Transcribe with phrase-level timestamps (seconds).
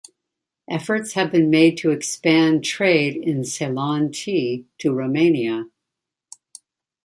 [0.67, 5.65] Efforts have been made to expand trade in Ceylon tea to Romania.